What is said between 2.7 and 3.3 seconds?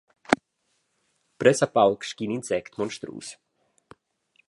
monstrus.